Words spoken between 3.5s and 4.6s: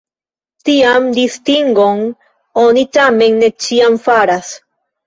ĉiam faras.